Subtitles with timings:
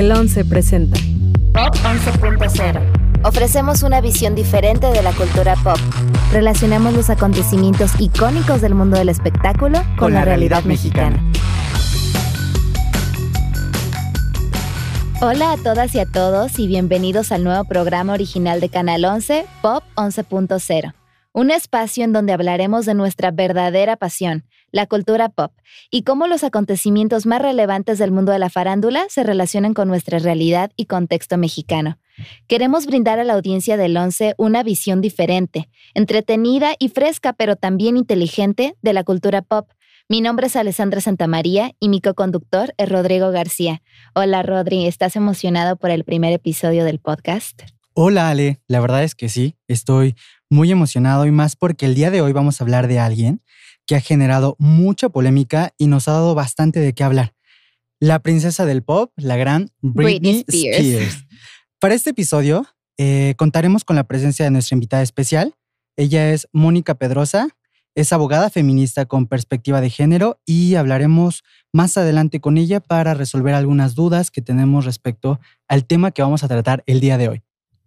[0.00, 0.98] El 11 presenta
[1.52, 3.22] Pop 11.0.
[3.22, 5.76] Ofrecemos una visión diferente de la cultura pop.
[6.32, 11.22] Relacionamos los acontecimientos icónicos del mundo del espectáculo con, la, realidad, mexicana.
[15.20, 19.44] Hola a todas y a todos y bienvenidos al nuevo programa original de Canal 11,
[19.60, 20.94] Pop 11.0.
[21.32, 25.52] Un espacio en donde hablaremos de nuestra verdadera pasión, la cultura pop,
[25.88, 30.18] y cómo los acontecimientos más relevantes del mundo de la farándula se relacionan con nuestra
[30.18, 31.98] realidad y contexto mexicano.
[32.48, 37.96] Queremos brindar a la audiencia del 11 una visión diferente, entretenida y fresca, pero también
[37.96, 39.70] inteligente de la cultura pop.
[40.08, 43.82] Mi nombre es Alessandra Santamaría y mi co-conductor es Rodrigo García.
[44.16, 47.62] Hola Rodri, ¿estás emocionado por el primer episodio del podcast?
[47.92, 50.16] Hola Ale, la verdad es que sí, estoy
[50.50, 53.40] muy emocionado y más porque el día de hoy vamos a hablar de alguien
[53.86, 57.34] que ha generado mucha polémica y nos ha dado bastante de qué hablar.
[58.00, 61.24] La princesa del pop, la gran Britney, Spears.
[61.78, 62.66] Para este episodio
[62.98, 65.54] eh, contaremos con la presencia de nuestra invitada especial.
[65.96, 67.48] Ella es Mónica Pedrosa,
[67.94, 71.42] es abogada feminista con perspectiva de género y hablaremos
[71.72, 76.42] más adelante con ella para resolver algunas dudas que tenemos respecto al tema que vamos
[76.42, 77.42] a tratar el día de hoy.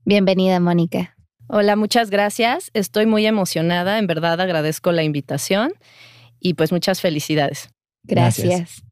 [0.06, 1.16] Bienvenida, Mónica.
[1.48, 2.72] Hola, muchas gracias.
[2.74, 4.00] Estoy muy emocionada.
[4.00, 5.74] En verdad agradezco la invitación
[6.40, 7.70] y pues muchas felicidades.
[8.04, 8.84] Gracias.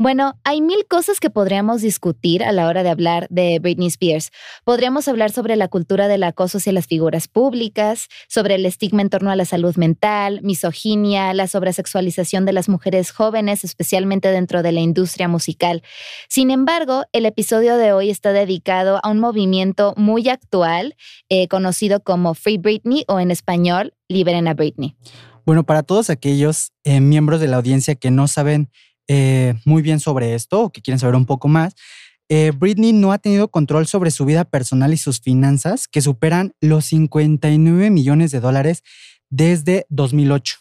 [0.00, 4.30] Bueno, hay mil cosas que podríamos discutir a la hora de hablar de Britney Spears.
[4.64, 9.10] Podríamos hablar sobre la cultura del acoso hacia las figuras públicas, sobre el estigma en
[9.10, 14.70] torno a la salud mental, misoginia, la sobresexualización de las mujeres jóvenes, especialmente dentro de
[14.70, 15.82] la industria musical.
[16.28, 20.94] Sin embargo, el episodio de hoy está dedicado a un movimiento muy actual,
[21.28, 24.94] eh, conocido como Free Britney o en español, Liberen a Britney.
[25.44, 28.70] Bueno, para todos aquellos eh, miembros de la audiencia que no saben
[29.08, 31.74] eh, muy bien sobre esto o que quieren saber un poco más,
[32.28, 36.52] eh, Britney no ha tenido control sobre su vida personal y sus finanzas, que superan
[36.60, 38.82] los 59 millones de dólares
[39.30, 40.58] desde 2008.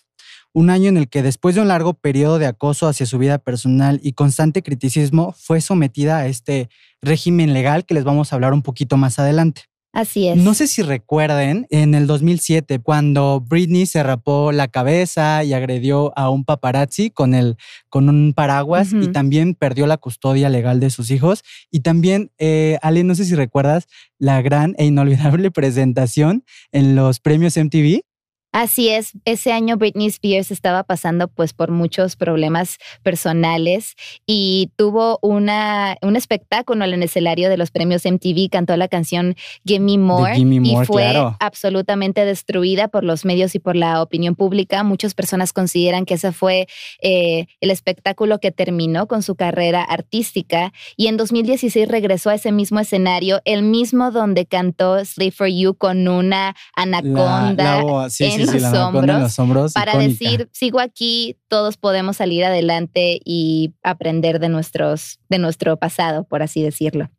[0.53, 3.38] Un año en el que después de un largo periodo de acoso hacia su vida
[3.38, 6.69] personal y constante criticismo, fue sometida a este
[7.02, 9.63] régimen legal que les vamos a hablar un poquito más adelante.
[9.97, 10.38] Así es.
[10.38, 16.13] No sé si recuerden en el 2007 cuando Britney se rapó la cabeza y agredió
[16.16, 17.58] a un paparazzi con, el,
[17.90, 21.44] con un paraguas y también perdió la custodia legal de sus hijos.
[21.72, 23.88] Y también, eh, Ale, no sé si recuerdas
[24.19, 28.02] la gran e inolvidable presentación en los premios MTV
[28.57, 33.94] Así es, ese año Britney Spears estaba pasando pues por muchos problemas personales
[34.25, 39.35] y tuvo una, un espectáculo en el escenario de los premios MTV, cantó la canción
[39.63, 44.81] Give Me More, y fue absolutamente destruida por los medios y por la opinión pública.
[44.81, 46.68] Muchas personas consideran que ese fue
[47.03, 52.51] eh, el espectáculo que terminó con su carrera artística y en 2016 regresó a ese
[52.51, 57.84] mismo escenario, el mismo donde cantó Sleep for You con una anaconda
[58.19, 65.19] en, los, hombros, para decir, sigo aquí, todos podemos salir adelante y aprender de, nuestros,
[65.30, 67.09] de nuestro pasado, por así decirlo.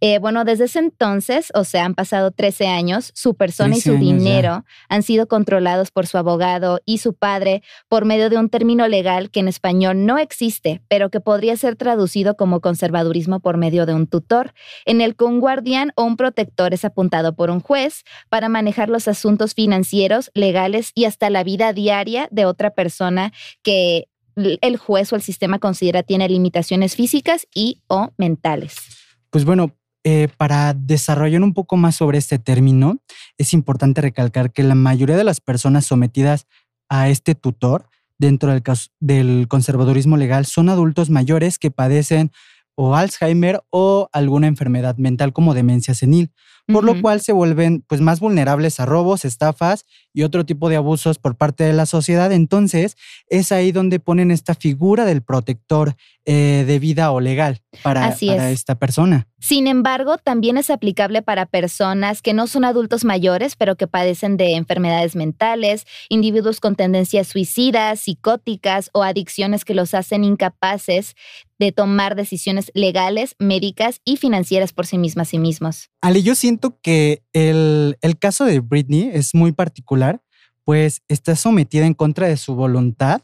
[0.00, 3.96] Eh, bueno, desde ese entonces, o sea, han pasado 13 años, su persona y su
[3.96, 8.88] dinero han sido controlados por su abogado y su padre por medio de un término
[8.88, 13.86] legal que en español no existe, pero que podría ser traducido como conservadurismo por medio
[13.86, 14.52] de un tutor,
[14.84, 18.88] en el que un guardián o un protector es apuntado por un juez para manejar
[18.88, 25.12] los asuntos financieros, legales y hasta la vida diaria de otra persona que el juez
[25.12, 29.05] o el sistema considera tiene limitaciones físicas y o mentales.
[29.36, 33.02] Pues bueno, eh, para desarrollar un poco más sobre este término,
[33.36, 36.46] es importante recalcar que la mayoría de las personas sometidas
[36.88, 38.62] a este tutor dentro del,
[38.98, 42.32] del conservadurismo legal son adultos mayores que padecen
[42.76, 46.32] o Alzheimer o alguna enfermedad mental como demencia senil,
[46.66, 50.76] por lo cual se vuelven pues más vulnerables a robos, estafas y otro tipo de
[50.76, 52.32] abusos por parte de la sociedad.
[52.32, 52.96] Entonces,
[53.28, 58.74] es ahí donde ponen esta figura del protector eh, de vida o legal para, esta
[58.76, 59.28] persona.
[59.38, 64.36] Sin embargo, también es aplicable para personas que no son adultos mayores, pero que padecen
[64.36, 71.14] de enfermedades mentales, individuos con tendencias suicidas, psicóticas o adicciones que los hacen incapaces
[71.58, 75.90] de tomar decisiones legales, médicas y financieras por sí mismas y mismos.
[76.06, 80.22] Ale, yo siento que el, el caso de Britney es muy particular
[80.62, 83.22] pues está sometida en contra de su voluntad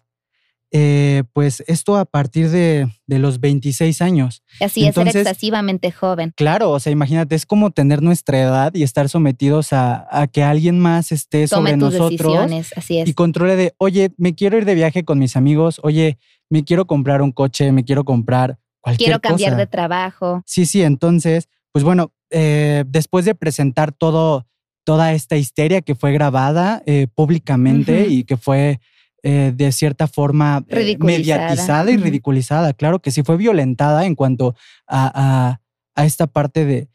[0.74, 4.42] eh, pues esto a partir de, los 26 años.
[4.58, 6.32] Así es, ser excesivamente joven.
[6.34, 10.80] Claro, o sea, imagínate, es como tener nuestra edad y estar sometidos a, que alguien
[10.80, 13.06] más esté sobre nosotros así es.
[13.06, 16.18] y controle de, oye, me quiero ir de viaje con mis amigos, oye,
[16.48, 20.42] me quiero comprar un coche, me quiero comprar cualquier Quiero cambiar de trabajo.
[20.46, 24.46] Sí, sí, entonces, pues bueno, eh, después de presentar todo,
[24.84, 28.80] toda esta histeria que fue grabada eh, públicamente y que fue
[29.22, 30.64] eh, de cierta forma
[30.98, 32.72] mediatizada y ridiculizada.
[32.72, 34.56] Claro que sí fue violentada en cuanto
[34.88, 35.60] a,
[35.96, 36.88] esta parte de,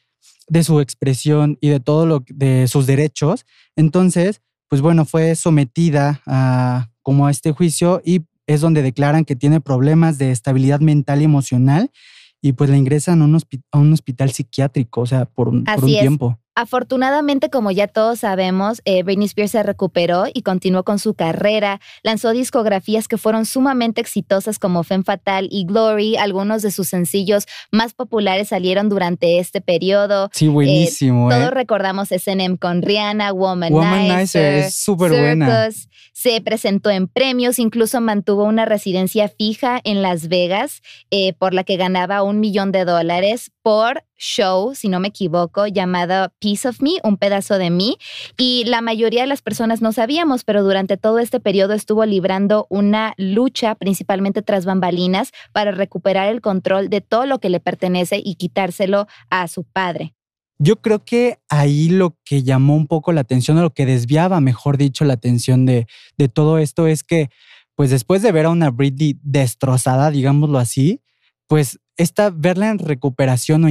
[0.48, 3.46] de, su expresión y de todo lo de sus derechos.
[3.76, 9.36] Entonces, pues bueno, fue sometida a como a este juicio y es donde declaran que
[9.36, 11.92] tiene problemas de estabilidad mental y emocional
[12.42, 13.38] y pues la ingresan a un,
[13.72, 16.40] a un hospital psiquiátrico, o sea, por, un, por un tiempo.
[16.60, 21.80] Afortunadamente, como ya todos sabemos, eh, Britney Spears se recuperó y continuó con su carrera.
[22.02, 26.16] Lanzó discografías que fueron sumamente exitosas como Femme Fatal y Glory.
[26.16, 30.32] Algunos de sus sencillos más populares salieron durante este periodo.
[30.34, 31.30] Sí, buenísimo.
[31.30, 31.54] Eh, todos eh.
[31.54, 35.70] recordamos SNM con Rihanna, Womanizer, es súper buena.
[36.20, 40.82] Se presentó en premios, incluso mantuvo una residencia fija en Las Vegas,
[41.12, 45.68] eh, por la que ganaba un millón de dólares por show, si no me equivoco,
[45.68, 48.00] llamado Piece of Me, un pedazo de mí.
[48.36, 52.66] Y la mayoría de las personas no sabíamos, pero durante todo este periodo estuvo librando
[52.72, 58.20] una lucha, principalmente tras bambalinas, para recuperar el control de todo lo que le pertenece
[58.26, 60.17] y quitárselo a su padre.
[60.60, 64.42] Yo creo que ahí lo que llamó un poco la atención, o lo que desviaba,
[64.42, 65.88] mejor dicho, la atención de,
[66.18, 67.30] de todo esto es que,
[67.76, 71.02] pues después de ver a una Britney destrozada, digámoslo así,
[71.48, 73.70] pues esta verla en recuperación o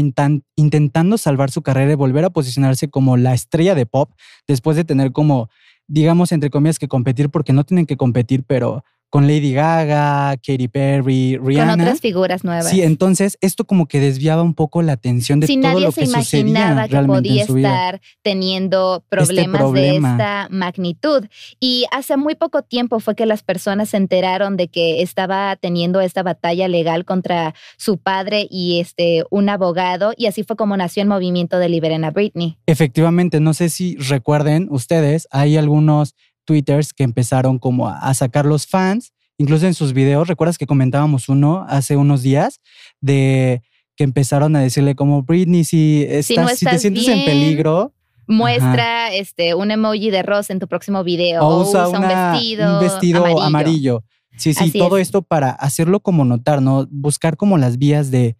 [0.56, 4.12] intentando salvar su carrera y volver a posicionarse como la estrella de pop
[4.48, 5.48] después de tener como,
[5.86, 8.84] digamos, entre comillas, que competir porque no tienen que competir, pero
[9.16, 11.72] con Lady Gaga, Katy Perry, Rihanna.
[11.72, 12.68] Con otras figuras nuevas.
[12.68, 16.22] Sí, entonces esto como que desviaba un poco la atención de todo lo que sucedía
[16.22, 21.24] se imaginaba que podía estar teniendo este problemas de esta magnitud.
[21.58, 26.02] Y hace muy poco tiempo fue que las personas se enteraron de que estaba teniendo
[26.02, 31.02] esta batalla legal contra su padre y este un abogado y así fue como nació
[31.02, 32.58] el movimiento de Liberen a Britney.
[32.66, 36.14] Efectivamente, no sé si recuerden ustedes, hay algunos
[36.46, 41.28] twitters que empezaron como a, sacar los fans, incluso en sus videos, recuerdas que comentábamos
[41.28, 42.60] uno hace unos días
[43.00, 43.62] de
[43.96, 47.92] que empezaron a decirle como Britney, si, estás, si, te sientes en peligro,
[48.26, 52.80] muestra este un emoji de rosa en tu próximo video o, usa, un vestido, un
[52.80, 54.04] vestido amarillo.
[54.36, 56.86] Sí, sí, todo esto para hacerlo como notar, ¿no?
[56.90, 58.36] Buscar como las vías de,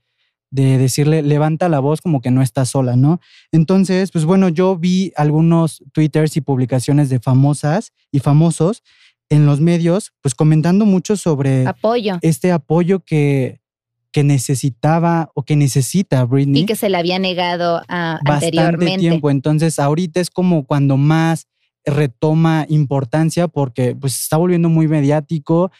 [0.51, 3.21] de decirle, levanta la voz como que no está sola, ¿no?
[3.53, 8.83] Entonces, pues bueno, yo vi algunos twitters y publicaciones de famosas y famosos
[9.29, 12.19] en los medios, pues comentando mucho sobre apoyo.
[12.23, 13.61] este apoyo que,
[14.13, 16.63] que necesitaba o que necesita Britney.
[16.63, 19.31] Y que se le había negado a, bastante tiempo.
[19.31, 21.49] Entonces, ahorita es como cuando más
[21.85, 25.71] retoma importancia porque pues está volviendo muy mediático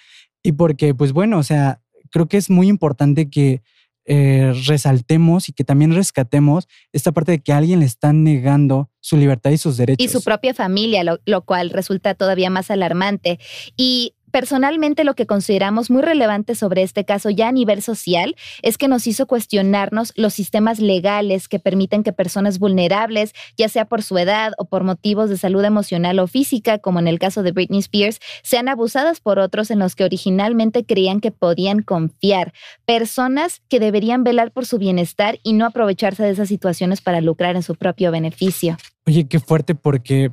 [0.43, 1.81] y porque pues bueno, o sea,
[2.11, 3.63] creo que es muy importante que
[4.07, 9.17] eh, resaltemos y que también rescatemos esta parte de que alguien le está negando su
[9.17, 10.05] libertad y sus derechos.
[10.05, 13.39] Y su propia familia, lo, lo cual resulta todavía más alarmante.
[13.77, 18.77] Y personalmente lo que consideramos muy relevante sobre este caso ya a nivel social es
[18.77, 24.03] que nos hizo cuestionarnos los sistemas legales que permiten que personas vulnerables, ya sea por
[24.03, 27.53] su edad o por motivos de salud emocional o física, como en el caso de
[27.53, 32.53] Britney Spears, sean abusadas por otros en los que originalmente creían que podían confiar.
[32.85, 37.57] Personas que deberían velar por su bienestar y no aprovecharse de esas situaciones para lucrar
[37.57, 38.77] en su propio beneficio.
[39.07, 40.31] Oye, qué fuerte porque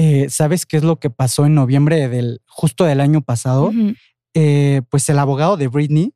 [0.00, 3.72] eh, ¿sabes qué es lo que pasó en noviembre del justo del año pasado?
[4.32, 6.14] Eh, pues el abogado de Britney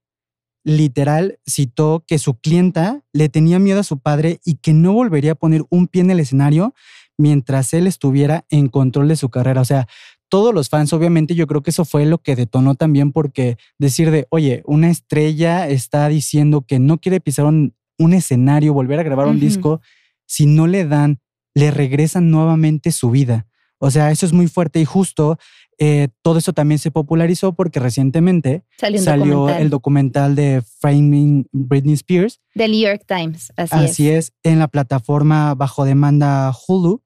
[0.62, 5.32] literal citó que su clienta le tenía miedo a su padre y que no volvería
[5.32, 6.74] a poner un pie en el escenario
[7.18, 9.60] mientras él estuviera en control de su carrera.
[9.60, 9.88] O sea,
[10.28, 14.12] todos los fans, obviamente, yo creo que eso fue lo que detonó también porque decir
[14.12, 17.74] de, oye, una estrella está diciendo que no quiere pisar un,
[18.12, 19.80] escenario, volver a grabar un disco,
[20.24, 21.18] si no le dan,
[21.52, 23.48] le regresan nuevamente su vida.
[23.84, 25.38] O sea, eso es muy fuerte y justo
[25.76, 32.40] eh, todo eso también se popularizó porque recientemente salió, el documental de Framing Britney Spears.
[32.54, 34.32] Del New York Times, así, así es.
[34.44, 37.02] en la plataforma bajo demanda Hulu.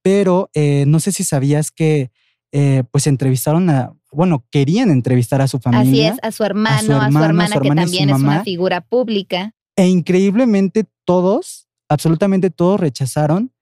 [0.00, 2.10] Pero eh, no sé si sabías que
[2.52, 6.10] eh, pues entrevistaron a, bueno, querían entrevistar a su familia.
[6.10, 9.54] Así es, a su hermano, a su, hermana, que también es una figura pública.
[9.76, 13.53] E increíblemente todos, absolutamente todos rechazaron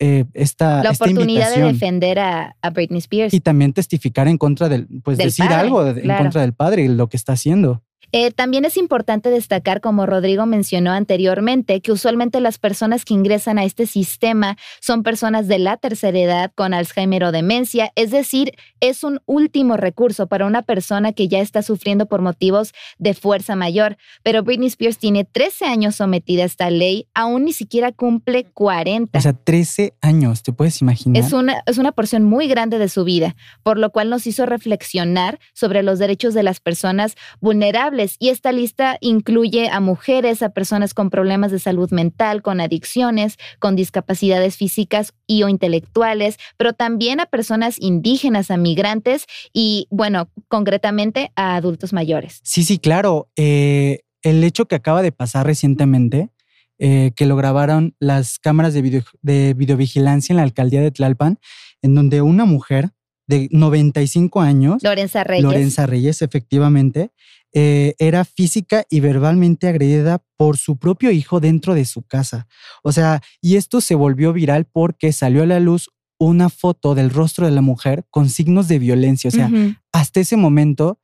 [0.00, 3.32] eh, esta, la esta oportunidad de defender a, a Britney Spears.
[3.34, 6.54] Y también testificar en contra del, pues Del decir padre, algo de- en contra del
[6.54, 7.82] padre y lo que está haciendo.
[8.12, 13.58] Eh, también es importante destacar, como Rodrigo mencionó anteriormente, que usualmente las personas que ingresan
[13.58, 18.54] a este sistema son personas de la tercera edad con Alzheimer o demencia, es decir,
[18.80, 23.54] es un último recurso para una persona que ya está sufriendo por motivos de fuerza
[23.54, 23.96] mayor.
[24.22, 29.18] Pero Britney Spears tiene 13 años sometida a esta ley, aún ni siquiera cumple 40.
[29.18, 31.22] O sea, 13 años, ¿te puedes imaginar?
[31.22, 34.46] Es una, es una porción muy grande de su vida, por lo cual nos hizo
[34.46, 37.99] reflexionar sobre los derechos de las personas vulnerables.
[38.18, 43.36] Y esta lista incluye a mujeres, a personas con problemas de salud mental, con adicciones,
[43.58, 50.30] con discapacidades físicas y o intelectuales, pero también a personas indígenas, a migrantes y, bueno,
[50.48, 52.40] concretamente a adultos mayores.
[52.42, 53.28] Sí, sí, claro.
[53.36, 56.30] Eh, el hecho que acaba de pasar recientemente,
[56.78, 61.38] eh, que lo grabaron las cámaras de, video- de videovigilancia en la alcaldía de Tlalpan,
[61.82, 62.90] en donde una mujer
[63.30, 65.44] de 95 años, Lorenza Reyes.
[65.44, 67.12] Lorenza Reyes, efectivamente,
[67.52, 72.48] eh, era física y verbalmente agredida por su propio hijo dentro de su casa.
[72.82, 77.10] O sea, y esto se volvió viral porque salió a la luz una foto del
[77.10, 79.28] rostro de la mujer con signos de violencia.
[79.28, 79.48] O sea,
[79.92, 81.00] hasta ese momento,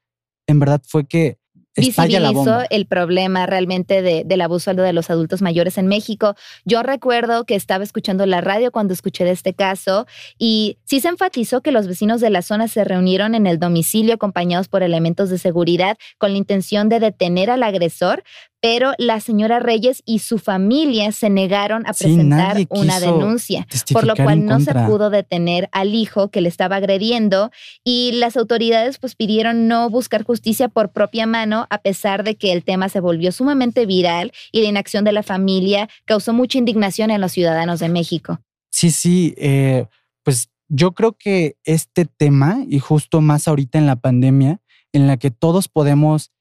[0.47, 1.39] en verdad fue que
[1.77, 6.35] visibilizó el problema realmente de- del abuso de los adultos mayores en México.
[6.65, 10.07] Yo recuerdo que estaba escuchando la radio cuando escuché de este caso
[10.39, 14.15] y sí se enfatizó que los vecinos de la zona se reunieron en el domicilio
[14.15, 18.23] acompañados por elementos de seguridad con la intención de detener al agresor,
[18.67, 24.17] pero la señora Reyes y su familia se negaron a presentar una denuncia por lo
[24.17, 27.53] cual no se pudo detener al hijo que le estaba agrediendo
[27.85, 32.53] y las autoridades pues pidieron no buscar justicia por propia mano a pesar de que
[32.53, 37.13] el tema se volvió sumamente viral y la inacción de la familia causó mucha indignación
[37.13, 38.41] en los ciudadanos de México.
[38.73, 39.87] Sí, sí, eh,
[40.25, 44.61] pues yo creo que este tema, y justo más ahorita en la pandemia,
[44.93, 46.33] en la que todos podemos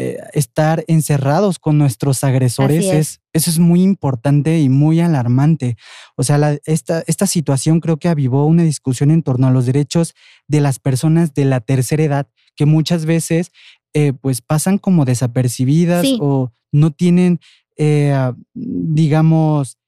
[0.00, 2.92] eh, estar encerrados con nuestros agresores, es.
[2.94, 3.20] es.
[3.32, 5.76] eso es muy importante y muy alarmante.
[6.16, 9.66] O sea, la- esta, esta situación creo que avivó una discusión en torno a los
[9.66, 10.14] derechos
[10.46, 13.50] de las personas de la tercera edad, que muchas veces
[13.94, 16.18] eh, pues pasan como desapercibidas Sí.
[16.20, 17.40] o no tienen,
[17.76, 18.14] eh,
[18.54, 19.78] digamos,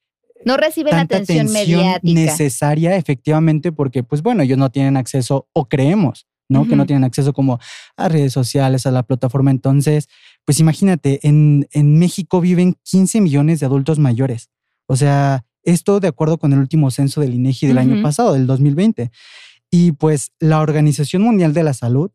[0.44, 2.14] No reciben tanta atención atención mediática.
[2.20, 6.66] necesaria, efectivamente, porque, pues bueno, ellos no tienen acceso, o creemos, ¿no?
[6.68, 7.58] Que no tienen acceso como
[7.96, 9.50] a redes sociales, a la plataforma.
[9.50, 10.08] Entonces,
[10.44, 14.50] pues imagínate, en, en México viven 15 millones de adultos mayores.
[14.86, 18.46] O sea, esto de acuerdo con el último censo del INEGI del año pasado, del
[18.46, 19.10] 2020.
[19.70, 22.10] Y pues la Organización Mundial de la Salud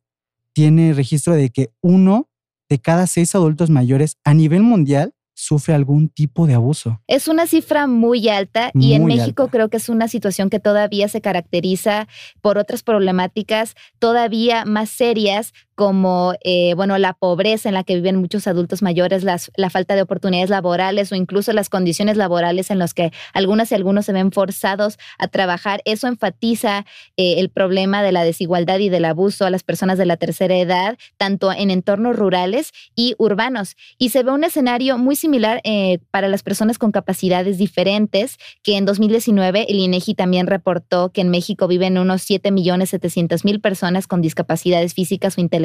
[0.54, 2.30] tiene registro de que uno
[2.70, 7.02] de cada seis adultos mayores a nivel mundial sufre algún tipo de abuso.
[7.08, 9.52] Es una cifra muy alta y en México alta.
[9.52, 12.08] creo que es una situación que todavía se caracteriza
[12.42, 18.16] por otras problemáticas todavía más serias como, eh, bueno, la pobreza en la que viven
[18.16, 22.94] muchos adultos mayores, la falta de oportunidades laborales o incluso las condiciones laborales en las
[22.94, 25.82] que algunas y algunos se ven forzados a trabajar.
[25.84, 26.86] Eso enfatiza
[27.18, 30.56] eh, el problema de la desigualdad y del abuso a las personas de la tercera
[30.56, 33.76] edad, tanto en entornos rurales y urbanos.
[33.98, 38.78] Y se ve un escenario muy similar eh, para las personas con capacidades diferentes, que
[38.78, 43.60] en 2019 el INEGI también reportó que en México viven unos 7 millones 700 mil
[43.60, 45.65] personas con discapacidades físicas o intelectuales.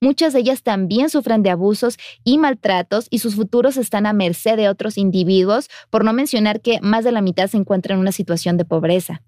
[0.00, 4.56] Muchas de ellas también sufren de abusos y maltratos y sus futuros están a merced
[4.56, 8.12] de otros individuos, por no mencionar que más de la mitad se encuentra en una
[8.12, 9.22] situación de pobreza.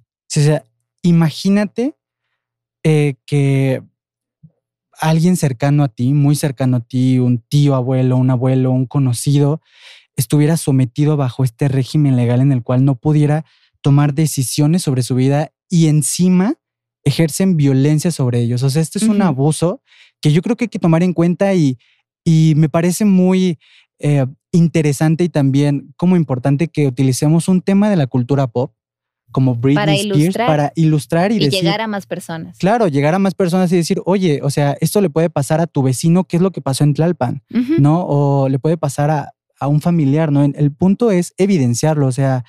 [1.02, 1.94] Imagínate
[2.82, 3.82] eh, que
[4.98, 9.60] alguien cercano a ti, muy cercano a ti, un tío, abuelo, un abuelo, un conocido,
[10.16, 13.44] estuviera sometido bajo este régimen legal en el cual no pudiera
[13.82, 16.54] tomar decisiones sobre su vida y encima
[17.06, 18.64] ejercen violencia sobre ellos.
[18.64, 19.80] O sea, este es un abuso
[20.20, 21.78] que yo creo que hay que tomar en cuenta y,
[22.24, 23.58] y me parece muy
[24.00, 28.72] eh, interesante y también como importante que utilicemos un tema de la cultura pop
[29.30, 32.58] como Britney Para Spears ilustrar para ilustrar y, Y, decir, llegar a más personas.
[32.58, 35.66] claro, llegar a más personas y decir, oye, o sea, esto le puede pasar a
[35.68, 37.42] tu vecino, ¿qué es lo que pasó en Tlalpan?
[37.78, 38.04] ¿No?
[38.04, 40.42] O le puede pasar a, a un familiar, ¿no?
[40.42, 42.44] El punto es evidenciarlo, o sea,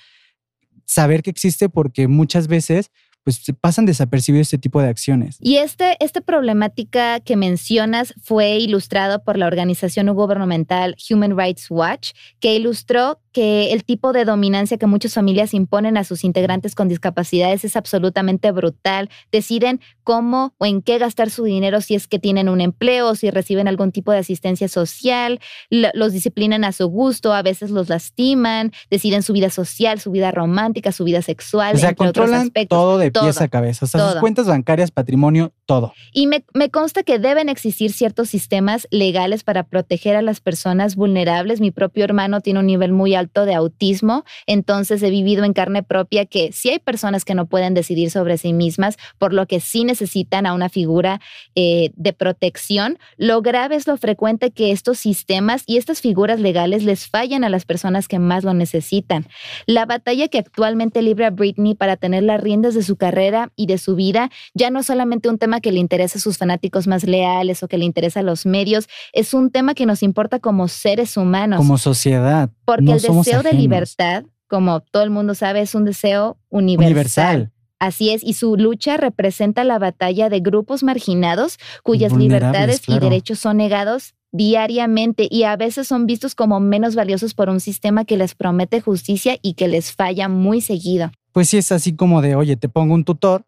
[0.86, 2.92] saber que existe porque muchas veces
[3.28, 5.36] pues pasan desapercibidos este tipo de acciones.
[5.42, 11.70] Y este, esta problemática que mencionas fue ilustrado por la organización no gubernamental Human Rights
[11.70, 16.74] Watch, que ilustró que el tipo de dominancia que muchas familias imponen a sus integrantes
[16.74, 19.10] con discapacidades es absolutamente brutal.
[19.32, 23.30] Deciden cómo o en qué gastar su dinero si es que tienen un empleo, si
[23.30, 28.72] reciben algún tipo de asistencia social, los disciplinan a su gusto, a veces los lastiman,
[28.90, 32.48] deciden su vida social, su vida romántica, su vida sexual, o sea, entre controlan otros
[32.48, 32.76] aspectos.
[32.76, 35.94] todo de pies a cabeza, o sea, sus cuentas bancarias, patrimonio, todo.
[36.14, 40.96] Y me, me consta que deben existir ciertos sistemas legales para proteger a las personas
[40.96, 41.60] vulnerables.
[41.60, 45.84] Mi propio hermano tiene un nivel muy alto de autismo, entonces he vivido en carne
[45.84, 49.60] propia que sí hay personas que no pueden decidir sobre sí mismas, por lo que
[49.60, 51.20] sí necesitan a una figura
[51.56, 53.00] eh, de protección.
[53.18, 57.50] Lo grave es lo frecuente que estos sistemas y estas figuras legales les fallan a
[57.50, 59.28] las personas que más lo necesitan.
[59.66, 63.07] La batalla que actualmente libra Britney para tener las riendas de su carrera
[63.56, 66.38] y de su vida ya no es solamente un tema que le interesa a sus
[66.38, 70.04] fanáticos más leales o que le interesa a los medios, es un tema que nos
[70.04, 71.58] importa como seres humanos.
[71.58, 72.50] Como sociedad.
[72.66, 77.52] Porque el deseo de libertad, como todo el mundo sabe, es un deseo universal.
[77.80, 83.38] Así es, y su lucha representa la batalla de grupos marginados cuyas libertades y derechos
[83.38, 88.18] son negados diariamente y a veces son vistos como menos valiosos por un sistema que
[88.18, 91.12] les promete justicia y que les falla muy seguido.
[91.38, 93.46] Pues sí, es así como de, oye, te pongo un tutor,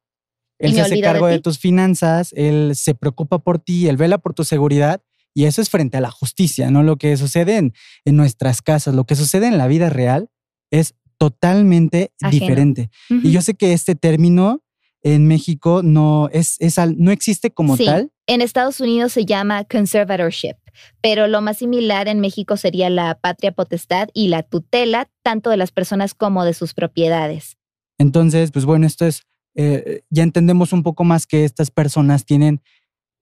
[0.60, 4.36] él se hace cargo de, tus finanzas, él se preocupa por ti, él vela por
[4.36, 5.02] tu seguridad
[5.34, 6.84] y eso es frente a la justicia, ¿no?
[6.84, 7.74] Lo que sucede en,
[8.06, 10.30] nuestras casas, lo que sucede en la vida real
[10.70, 12.92] es totalmente diferente.
[13.10, 14.62] Y yo sé que este término
[15.02, 17.86] en México no, es, es no existe como sí.
[17.86, 18.12] tal.
[18.28, 20.58] En Estados Unidos se llama conservatorship,
[21.02, 25.58] pero lo más similar en México sería la patria potestad y la tutela tanto de
[25.58, 27.59] las personas como de sus propiedades.
[28.00, 29.24] Entonces, pues bueno, esto es,
[29.56, 32.62] eh, ya entendemos un poco más que estas personas tienen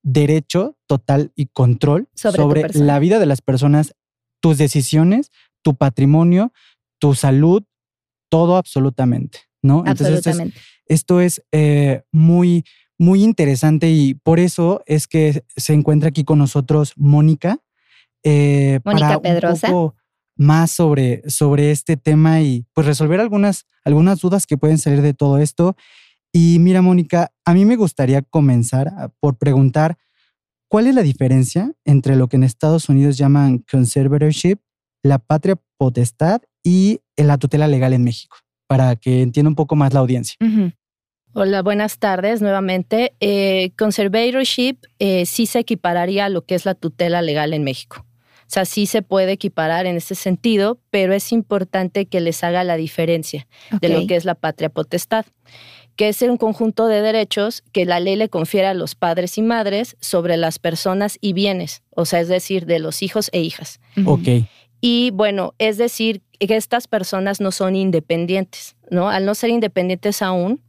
[0.04, 3.96] derecho total y control sobre, la vida de las personas,
[4.40, 5.32] tus decisiones,
[5.64, 6.54] tu patrimonio,
[7.00, 7.64] tu salud,
[8.30, 9.84] todo absolutamente, ¿no?
[9.86, 10.54] Entonces,
[10.86, 12.64] esto es eh, muy,
[12.98, 17.60] muy interesante y por eso es que se encuentra aquí con nosotros Mónica.
[18.24, 19.68] Eh, Mónica Pedrosa.
[19.68, 19.96] Un poco
[20.38, 25.14] más sobre, sobre este tema y pues resolver algunas, algunas dudas que pueden salir de
[25.14, 25.76] todo esto
[26.40, 29.98] y mira, Mónica, a mí me gustaría comenzar por preguntar,
[30.68, 34.60] ¿cuál es la diferencia entre lo que en Estados Unidos llaman conservatorship,
[35.04, 38.38] la patria potestad y la tutela legal en México?
[38.68, 40.36] Para que entienda un poco más la audiencia.
[41.34, 43.16] Hola, buenas tardes nuevamente.
[43.20, 48.07] Eh, conservatorship eh, sí se equipararía a lo que es la tutela legal en México.
[48.48, 52.64] O sea, sí se puede equiparar en ese sentido, pero es importante que les haga
[52.64, 53.46] la diferencia
[53.82, 55.26] de lo que es la patria potestad
[55.98, 59.42] que es un conjunto de derechos que la ley le confiere a los padres y
[59.42, 63.82] madres sobre las personas y bienes, o sea, es decir, de los hijos e hijas.
[64.06, 64.28] Ok.
[64.80, 69.10] Y bueno, es decir, que estas personas no son independientes, ¿no?
[69.10, 70.62] Al no ser independientes aún,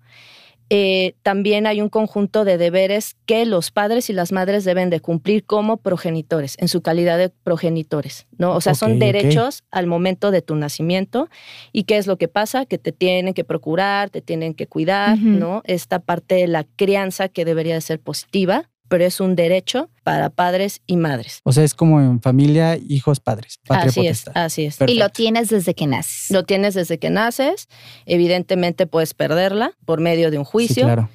[0.71, 5.01] eh, también hay un conjunto de deberes que los padres y las madres deben de
[5.01, 8.55] cumplir como progenitores, en su calidad de progenitores, ¿no?
[8.55, 11.29] O sea, son derechos al momento de tu nacimiento.
[11.73, 12.67] ¿Y qué es lo que pasa?
[12.67, 15.63] Que te tienen que procurar, te tienen que cuidar, ¿no?
[15.65, 20.31] Esta parte de la crianza que debería de ser positiva pero es un derecho para
[20.31, 21.41] padres y madres.
[21.45, 23.61] O sea, es como en familia, hijos, padres.
[23.69, 24.79] así es, así es.
[24.87, 26.31] Y lo tienes desde que naces.
[26.31, 27.69] Lo tienes desde que naces.
[28.07, 30.85] Evidentemente puedes perderla por medio de un juicio.
[30.85, 31.09] claro.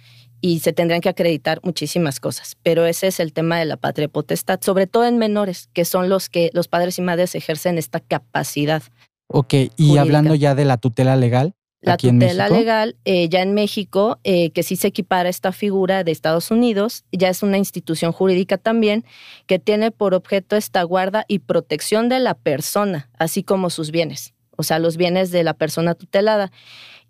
[0.46, 2.58] Y se tendrían que acreditar muchísimas cosas.
[2.64, 6.10] Pero ese es el tema de la patria potestad, sobre todo en menores, que son
[6.10, 8.84] los que los padres y madres ejercen esta capacidad.
[9.28, 14.20] Ok, y hablando ya de la tutela legal, la tutela legal eh, ya en México,
[14.24, 18.58] eh, que sí se equipara esta figura de Estados Unidos, ya es una institución jurídica
[18.58, 19.04] también
[19.48, 24.34] que tiene por objeto esta guarda y protección de la persona, así como sus bienes,
[24.56, 26.52] o sea, los bienes de la persona tutelada.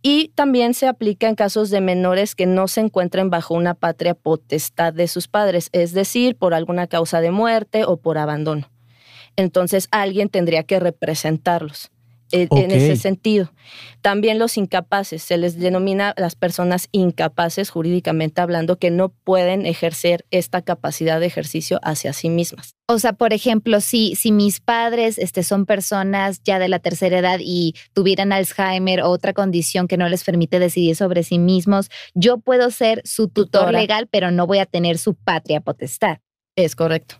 [0.02, 4.16] Y también se aplica en casos de menores que no se encuentren bajo una patria
[4.16, 8.70] potestad de sus padres, es decir, por alguna causa de muerte o por abandono.
[9.38, 11.93] Entonces alguien tendría que representarlos
[12.34, 13.52] en ese sentido.
[14.02, 20.26] También los incapaces, se les denomina las personas incapaces jurídicamente hablando que no pueden ejercer
[20.32, 22.76] esta capacidad de ejercicio hacia sí mismas.
[22.88, 27.20] O sea, por ejemplo, si, si mis padres este, son personas ya de la tercera
[27.20, 31.90] edad y tuvieran Alzheimer o otra condición que no les permite decidir sobre sí mismos,
[32.14, 36.18] yo puedo ser su tutor legal, pero no voy a tener su patria potestad.
[36.56, 37.16] Es correcto.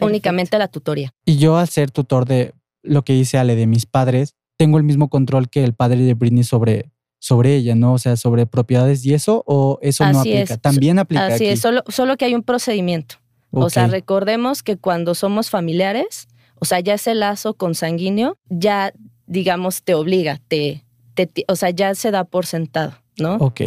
[0.00, 1.12] únicamente la tutoría.
[1.26, 4.84] Y yo al ser tutor de lo que dice Ale de mis padres, tengo el
[4.84, 7.94] mismo control que el padre de Britney sobre, sobre ella, ¿no?
[7.94, 10.56] O sea, sobre propiedades y eso, o eso no aplica.
[10.56, 11.26] También aplica.
[11.26, 13.16] Así es, solo, solo que hay un procedimiento.
[13.50, 16.28] O sea, recordemos que cuando somos familiares,
[16.60, 18.92] o sea, ya ese lazo consanguíneo, ya,
[19.26, 20.84] digamos, te obliga, te,
[21.48, 23.38] o sea, ya se da por sentado, ¿no?
[23.38, 23.62] Ok.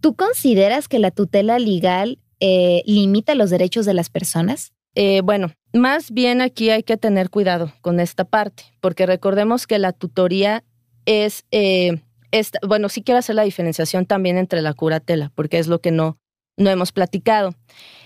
[0.00, 4.72] ¿Tú consideras que la tutela legal eh, limita los derechos de las personas?
[4.94, 9.78] Eh, bueno, más bien aquí hay que tener cuidado con esta parte, porque recordemos que
[9.78, 10.64] la tutoría
[11.06, 12.00] es, eh,
[12.66, 16.18] bueno, sí quiero hacer la diferenciación también entre la curatela, porque es lo que no,
[16.56, 17.54] no hemos platicado.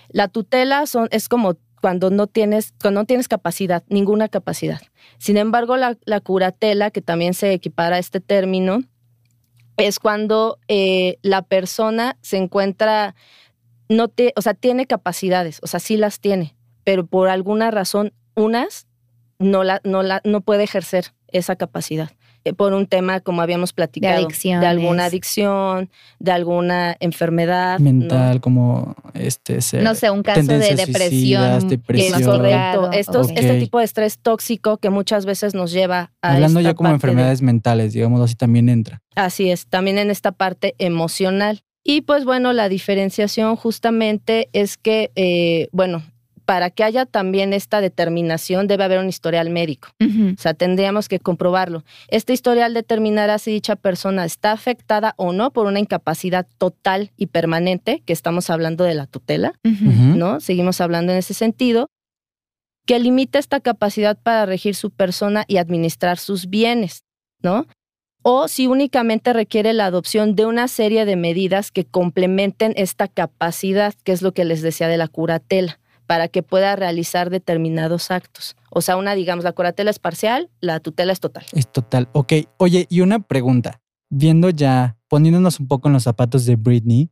[0.09, 4.81] La tutela son, es como cuando no tienes, cuando no tienes capacidad, ninguna capacidad.
[5.17, 8.83] Sin embargo, la, curatela, que también se equipara a este término,
[9.77, 13.15] es cuando eh, la persona se encuentra,
[13.89, 18.13] no te, o sea, tiene capacidades, o sea, sí las tiene, pero por alguna razón,
[18.35, 18.87] unas
[19.39, 22.11] no, la, no, la, no puede ejercer esa capacidad.
[22.43, 27.77] Eh, por un tema, como habíamos platicado, de, alguna adicción, de alguna enfermedad.
[27.79, 29.59] Mental, como este...
[29.81, 31.67] no sé, un caso de depresión.
[31.67, 32.23] depresión.
[32.23, 32.89] correcto.
[32.93, 36.33] Este tipo de estrés tóxico que muchas veces nos lleva a...
[36.33, 39.01] Hablando ya como enfermedades mentales, digamos así, también entra.
[39.15, 41.63] Así es, también en esta parte emocional.
[41.83, 46.03] Y pues bueno, la diferenciación justamente es que, eh, bueno,
[46.51, 49.87] para que haya también esta determinación debe haber un historial médico.
[50.01, 51.85] O sea, tendríamos que comprobarlo.
[52.09, 57.27] Este historial determinará si dicha persona está afectada o no por una incapacidad total y
[57.27, 60.41] permanente, que estamos hablando de la tutela, ¿no?
[60.41, 61.87] Seguimos hablando en ese sentido,
[62.85, 67.05] que limita esta capacidad para regir su persona y administrar sus bienes,
[67.41, 67.65] ¿no?
[68.23, 73.95] o si únicamente requiere la adopción de una serie de medidas que complementen esta capacidad,
[74.03, 75.79] que es lo que les decía de la curatela
[76.11, 78.57] para que pueda realizar determinados actos.
[78.69, 81.45] O sea, una, digamos, la curatela es parcial, la tutela es total.
[81.53, 82.09] Es total.
[82.11, 82.33] Ok.
[82.57, 83.79] Oye, y una pregunta.
[84.09, 87.11] Viendo ya, poniéndonos un poco en los zapatos de Britney,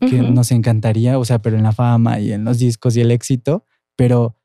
[0.00, 3.12] que nos encantaría, o sea, pero en la fama y en los discos y el
[3.12, 4.36] éxito, pero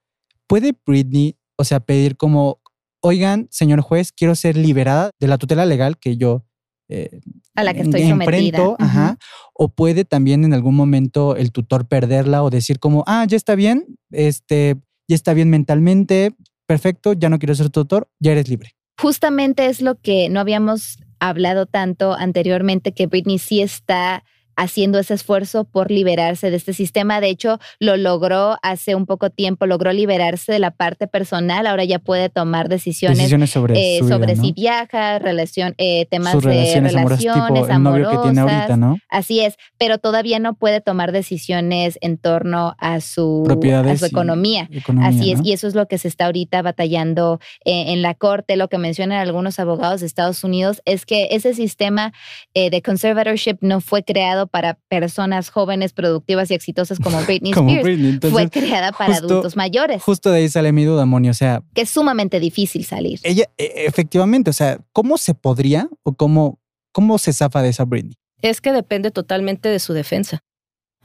[0.45, 2.61] ¿puede Britney, o sea, pedir como,
[3.01, 6.45] oigan, señor juez, quiero ser liberada de la tutela legal que yo
[6.89, 7.19] eh,
[7.55, 8.75] a la que estoy sometida.
[8.79, 9.17] Ajá,
[9.53, 13.55] o puede también en algún momento el tutor perderla o decir como, ah, ya está
[13.55, 16.33] bien, este, ya está bien mentalmente,
[16.65, 18.75] perfecto, ya no quiero ser tutor, ya eres libre.
[18.99, 24.23] Justamente es lo que no habíamos hablado tanto anteriormente, que Britney sí está
[24.57, 27.21] haciendo ese esfuerzo por liberarse de este sistema.
[27.21, 31.67] De hecho, lo logró hace un poco tiempo, logró liberarse de la parte personal.
[31.67, 36.95] Ahora ya puede tomar decisiones, sobre, eh, sobre si viaja, relación, eh, temas de relaciones
[36.95, 38.97] amorosas, amorosas, que tiene ahorita, ¿no?
[39.09, 44.69] Así es, pero todavía no puede tomar decisiones en torno a su, a su economía.
[45.01, 48.57] Así es, y eso es lo que se está ahorita batallando eh, en la corte.
[48.57, 52.11] Lo que mencionan algunos abogados de Estados Unidos es que ese sistema
[52.55, 58.31] de conservatorship no fue creado para personas jóvenes, productivas y exitosas como Britney Spears.
[58.31, 60.01] fue creada para adultos mayores.
[60.03, 61.29] Justo de ahí sale mi duda, Moni.
[61.29, 61.61] O sea.
[61.73, 63.19] Que es sumamente difícil salir.
[63.23, 66.59] Ella, e, efectivamente, o sea, ¿cómo se podría o cómo,
[66.91, 68.15] cómo se zafa de esa Britney?
[68.41, 70.43] Es que depende totalmente de su defensa.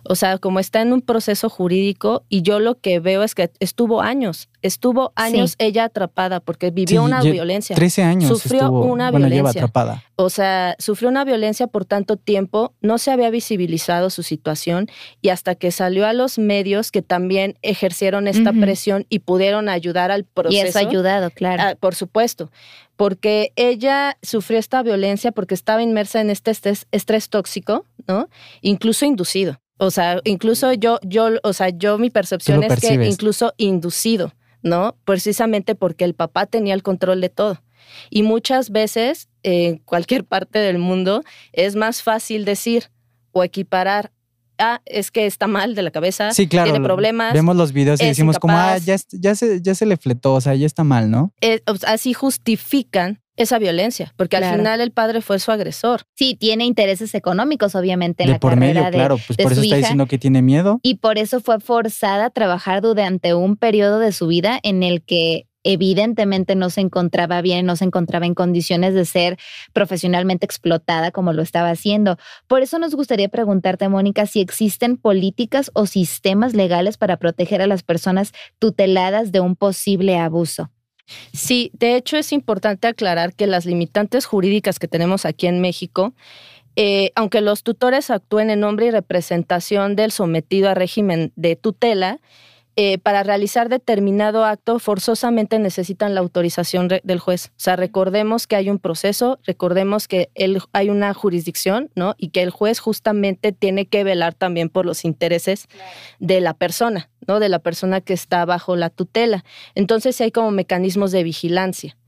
[0.05, 3.51] O sea, como está en un proceso jurídico y yo lo que veo es que
[3.61, 7.77] estuvo años, estuvo años ella atrapada porque vivió una violencia.
[7.77, 8.29] 13 años.
[8.29, 9.37] Sufrió una violencia.
[9.37, 10.05] Lleva atrapada.
[10.17, 14.89] O sea, sufrió una violencia por tanto tiempo, no se había visibilizado su situación
[15.21, 20.11] y hasta que salió a los medios que también ejercieron esta presión y pudieron ayudar
[20.11, 20.65] al proceso.
[20.65, 21.63] Y eso ha ayudado, claro.
[21.65, 22.51] Ah, por supuesto,
[22.97, 28.29] porque ella sufrió esta violencia porque estaba inmersa en este estrés, estrés tóxico, ¿no?
[28.61, 29.62] Incluso inducido.
[29.83, 34.97] O sea, incluso yo, yo, o sea, yo mi percepción es que incluso inducido, ¿no?
[35.05, 37.61] Precisamente porque el papá tenía el control de todo.
[38.09, 42.93] Y muchas veces, en cualquier parte del mundo, es más fácil decir
[43.33, 44.13] o equiparar
[44.61, 47.33] ah, es que está mal de la cabeza, sí, claro, tiene problemas.
[47.33, 50.41] Vemos los videos y decimos como, ah, ya, ya, se, ya se le fletó, o
[50.41, 51.33] sea, ya está mal, ¿no?
[51.41, 56.03] Eh, así justifican esa violencia, porque al final el padre fue su agresor.
[56.15, 60.07] Sí, tiene intereses económicos, obviamente, en la por medio, claro, pues por eso está diciendo
[60.07, 60.81] que tiene miedo.
[60.83, 65.03] Y por eso fue forzada a trabajar durante un periodo de su vida en el
[65.03, 69.39] que evidentemente no se encontraba bien, no se encontraba en condiciones de ser
[69.73, 72.19] profesionalmente explotada como lo estaba haciendo.
[72.47, 77.67] Por eso nos gustaría preguntarte, Mónica, si existen políticas o sistemas legales para proteger a
[77.67, 80.71] las personas tuteladas de un posible abuso.
[81.33, 86.15] Sí, de hecho es importante aclarar que las limitantes jurídicas que tenemos aquí en México,
[86.77, 92.19] eh, aunque los tutores actúen en nombre y representación del sometido a régimen de tutela,
[92.75, 97.49] eh, para realizar determinado acto forzosamente necesitan la autorización del juez.
[97.49, 100.31] O sea, recordemos que hay un proceso, recordemos que
[100.73, 102.15] hay una jurisdicción, ¿no?
[102.17, 105.69] Y que el juez justamente tiene que velar también por los intereses
[106.19, 107.41] de la persona, ¿no?
[107.41, 109.45] De la persona que está bajo la tutela.
[109.75, 111.99] Entonces, hay como mecanismos de vigilancia.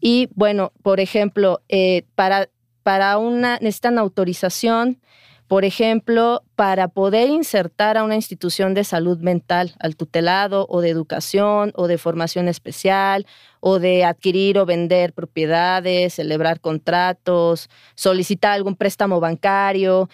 [0.00, 2.48] Y bueno, por ejemplo, eh, para,
[2.82, 4.98] para una, necesitan autorización,
[5.48, 10.88] por ejemplo, para poder insertar a una institución de salud mental al tutelado o de
[10.88, 13.26] educación o de formación especial
[13.60, 20.08] o de adquirir o vender propiedades, celebrar contratos, solicitar algún préstamo bancario.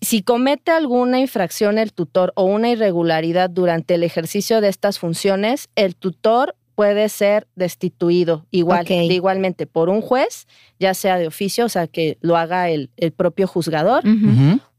[0.00, 5.68] Si comete alguna infracción el tutor o una irregularidad durante el ejercicio de estas funciones,
[5.74, 10.46] el tutor puede ser destituido igual, igualmente por un juez,
[10.78, 14.04] ya sea de oficio, o sea, que lo haga el, propio juzgador,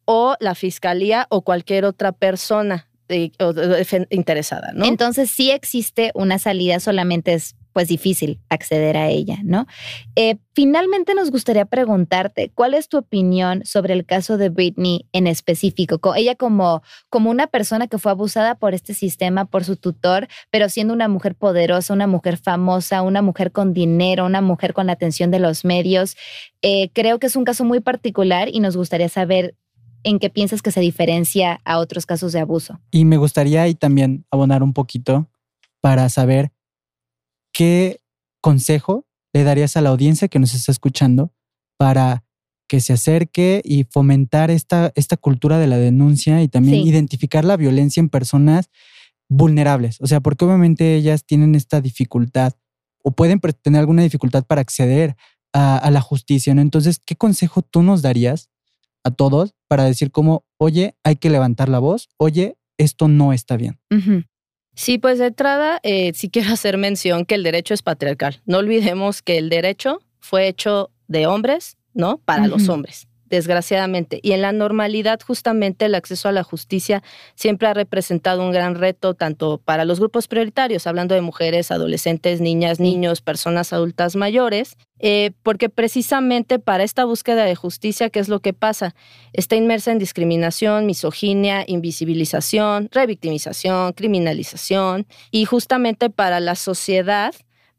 [0.06, 2.88] o la fiscalía o cualquier otra persona
[4.10, 4.86] interesada, ¿no?
[4.86, 9.68] Entonces sí existe una salida, solamente es pues difícil acceder a ella, ¿no?
[10.16, 15.28] Eh, finalmente nos gustaría preguntarte, ¿cuál es tu opinión sobre el caso de Britney en
[15.28, 16.16] específico?
[16.16, 20.70] Ella como, como una persona que fue abusada por este sistema, por su tutor, pero
[20.70, 24.94] siendo una mujer poderosa, una mujer famosa, una mujer con dinero, una mujer con la
[24.94, 26.18] atención de los medios.
[26.64, 29.54] Eh, creo que es un caso muy particular y nos gustaría saber
[30.02, 32.80] en qué piensas que se diferencia a otros casos de abuso.
[32.90, 35.30] Y me gustaría ahí también abonar un poquito
[35.80, 36.52] para saber
[37.58, 38.02] ¿qué
[38.40, 41.34] consejo le darías a la audiencia que nos está escuchando
[41.76, 42.24] para
[42.70, 47.58] que se acerque y fomentar esta, esta cultura de la denuncia y también identificar la
[47.58, 48.70] violencia en personas
[49.28, 50.00] vulnerables?
[50.02, 52.54] O sea, porque obviamente ellas tienen esta dificultad
[53.04, 55.16] o pueden tener alguna dificultad para acceder
[55.52, 56.54] a, la justicia.
[56.54, 56.62] ¿no?
[56.62, 58.52] Entonces, ¿qué consejo tú nos darías
[59.04, 63.58] a todos para decir como, oye, hay que levantar la voz, oye, esto no está
[63.58, 63.80] bien?
[64.78, 68.42] Sí, pues de entrada eh, sí quiero hacer mención que el derecho es patriarcal.
[68.46, 72.20] No olvidemos que el derecho fue hecho de hombres, ¿no?
[72.20, 74.20] Para los hombres, desgraciadamente.
[74.22, 77.04] Y en la normalidad, justamente el acceso a la justicia
[77.36, 82.42] siempre ha representado un gran reto, tanto para los grupos prioritarios, hablando de mujeres, adolescentes,
[82.42, 88.30] niñas, niños, personas adultas mayores, eh, porque precisamente para esta búsqueda de justicia, ¿qué es
[88.30, 88.96] lo que pasa?
[89.34, 97.34] Está inmersa en discriminación, misoginia, invisibilización, revictimización, criminalización, y justamente para la sociedad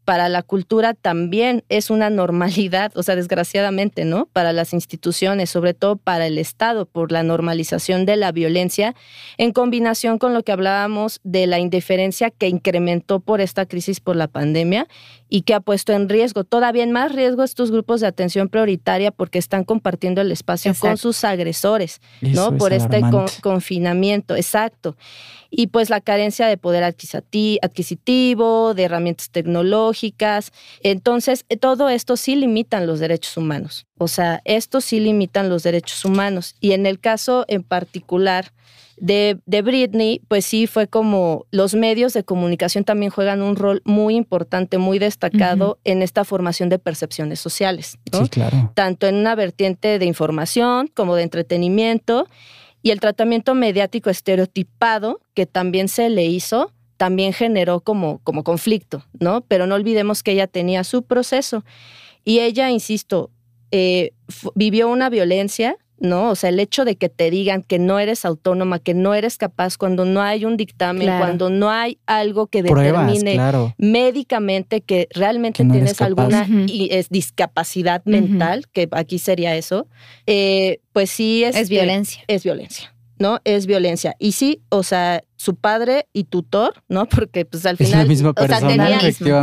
[0.09, 4.25] para la cultura también es una normalidad, o sea, desgraciadamente, ¿no?
[4.33, 8.95] Para las instituciones, sobre todo para el Estado, por la normalización de la violencia,
[9.37, 14.17] en combinación con lo que hablábamos de la indiferencia que incrementó por esta crisis por
[14.17, 14.89] la pandemia
[15.29, 19.11] y que ha puesto en riesgo, todavía en más riesgo estos grupos de atención prioritaria
[19.11, 22.57] porque están compartiendo el espacio con sus agresores, ¿no?
[22.57, 23.03] por este
[23.43, 24.97] confinamiento, exacto.
[25.51, 30.53] Y pues la carencia de poder adquisitivo, de herramientas tecnológicas.
[30.83, 33.87] Entonces, eh, todo esto sí limitan los derechos humanos.
[33.99, 36.55] O sea, esto sí limitan los derechos humanos.
[36.61, 38.53] Y en el caso en particular
[39.01, 43.83] de, de, Britney, pues sí fue como los medios de comunicación también juegan un rol
[43.85, 47.99] muy importante, muy destacado en esta formación de percepciones sociales.
[48.13, 48.73] Sí, claro.
[48.75, 52.27] Tanto en una vertiente de información como de entretenimiento
[52.83, 59.05] y el tratamiento mediático estereotipado que también se le hizo también generó como, como conflicto,
[59.21, 59.43] ¿no?
[59.43, 61.65] Pero no olvidemos que ella tenía su proceso
[62.25, 63.31] y ella, insisto,
[63.71, 64.13] eh,
[64.55, 66.31] vivió una violencia ¿no?
[66.31, 69.37] O sea, el hecho de que te digan que no eres autónoma, que no eres
[69.37, 73.39] capaz, cuando no hay un dictamen, cuando no hay algo que determine
[73.79, 76.47] médicamente que realmente tienes alguna
[77.11, 79.87] discapacidad mental, que aquí sería eso,
[80.27, 81.57] eh, pues sí es...
[81.57, 82.23] Es violencia.
[82.27, 82.93] Es violencia.
[83.19, 83.41] ¿no?
[83.45, 84.15] Es violencia.
[84.19, 87.07] Y sí, o sea, su padre y tutor, ¿no?
[87.09, 88.07] Porque pues al final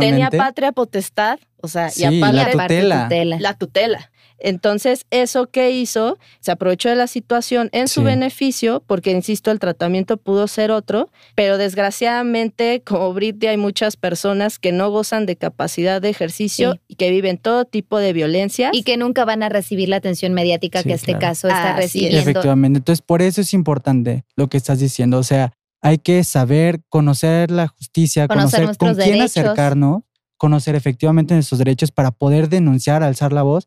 [0.00, 3.38] tenía, patria potestad, o sea, y aparte la tutela.
[3.40, 4.10] La tutela.
[4.38, 9.58] Entonces, eso que hizo, se aprovechó de la situación en su beneficio, porque, insisto, el
[9.58, 15.36] tratamiento pudo ser otro, pero desgraciadamente, como Britney, hay muchas personas que no gozan de
[15.36, 18.70] capacidad de ejercicio y que viven todo tipo de violencia.
[18.72, 22.18] Y que nunca van a recibir la atención mediática que este caso está recibiendo.
[22.18, 26.80] Efectivamente, entonces por eso es importante lo que estás diciendo, o sea, hay que saber
[26.88, 30.02] conocer la justicia, conocer, con quién acercarnos,
[30.36, 33.66] conocer efectivamente nuestros derechos para poder denunciar, alzar la voz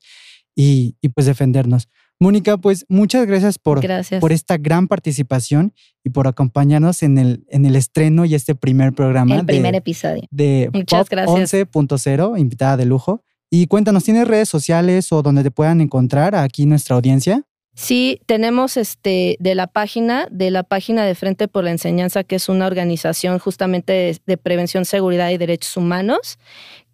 [0.62, 1.88] y, pues defendernos.
[2.20, 3.80] Mónica, pues muchas gracias por,
[4.20, 8.92] por esta gran participación y por acompañarnos en el, en el estreno y este primer
[8.92, 9.38] programa.
[9.38, 10.24] El primer episodio.
[10.30, 13.24] De Pop 11.0, invitada de lujo.
[13.50, 17.46] Y cuéntanos, ¿tienes redes sociales o donde te puedan encontrar aquí nuestra audiencia?
[17.74, 22.36] Sí, tenemos este de la página, de la página de Frente por la Enseñanza, que
[22.36, 26.38] es una organización justamente de, prevención, seguridad y derechos humanos,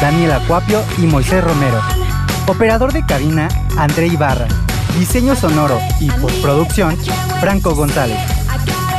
[0.00, 1.80] Daniel Acuapio y Moisés Romero.
[2.48, 4.48] Operador de cabina, André Ibarra.
[4.98, 6.96] Diseño sonoro y postproducción,
[7.40, 8.41] Franco González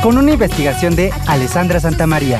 [0.04, 2.38] con una investigación de Alessandra Santamaría.